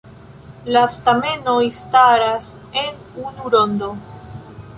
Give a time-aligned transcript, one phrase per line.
[0.75, 2.49] La stamenoj staras
[2.85, 3.93] en unu rondo.